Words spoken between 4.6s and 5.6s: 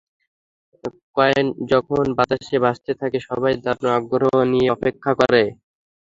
অপেক্ষা করে।